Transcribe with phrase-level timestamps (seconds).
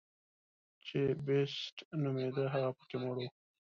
[0.85, 3.27] چې بېسټ نومېده هغه پکې مړ و.